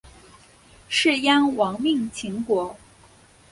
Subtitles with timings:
[0.89, 2.75] 士鞅亡命秦国。